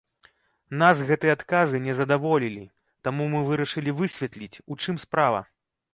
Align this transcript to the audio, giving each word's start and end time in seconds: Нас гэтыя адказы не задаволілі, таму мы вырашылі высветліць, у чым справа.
Нас 0.83 1.01
гэтыя 1.09 1.35
адказы 1.37 1.81
не 1.87 1.93
задаволілі, 1.99 2.63
таму 3.09 3.27
мы 3.35 3.45
вырашылі 3.51 3.95
высветліць, 4.01 4.61
у 4.71 4.79
чым 4.87 4.95
справа. 5.05 5.49